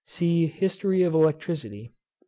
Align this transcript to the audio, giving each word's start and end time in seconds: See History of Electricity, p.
See 0.03 0.47
History 0.47 1.03
of 1.03 1.13
Electricity, 1.13 1.89
p. 1.89 1.93